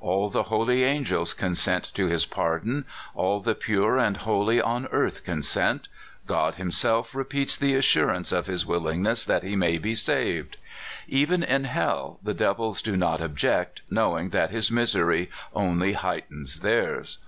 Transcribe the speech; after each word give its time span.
All 0.00 0.30
the 0.30 0.44
holy 0.44 0.84
angels 0.84 1.34
consent 1.34 1.90
to 1.92 2.06
his 2.06 2.24
par 2.24 2.60
don; 2.60 2.86
all 3.14 3.40
the 3.40 3.54
pure 3.54 3.98
and 3.98 4.16
holy 4.16 4.58
on 4.58 4.86
earth 4.86 5.22
consent; 5.22 5.88
God 6.26 6.54
himself 6.54 7.14
repeats 7.14 7.58
the 7.58 7.74
assurance 7.74 8.32
of 8.32 8.46
his 8.46 8.64
willingness 8.64 9.26
that 9.26 9.42
he 9.42 9.54
may 9.54 9.76
be 9.76 9.94
saved. 9.94 10.56
Even 11.06 11.42
in 11.42 11.64
hell, 11.64 12.18
the 12.22 12.32
devils 12.32 12.80
do 12.80 12.96
not 12.96 13.20
object, 13.20 13.82
knowing 13.90 14.30
that 14.30 14.48
his 14.50 14.70
misery 14.70 15.28
only 15.54 15.92
heightens 15.92 16.60
theirs. 16.60 17.18